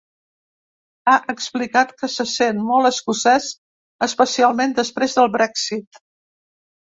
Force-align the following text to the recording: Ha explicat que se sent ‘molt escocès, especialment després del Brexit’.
Ha 1.09 1.17
explicat 1.33 1.91
que 1.99 2.09
se 2.13 2.25
sent 2.31 2.63
‘molt 2.69 2.91
escocès, 2.91 3.51
especialment 4.07 4.75
després 4.81 5.15
del 5.21 5.31
Brexit’. 5.37 6.03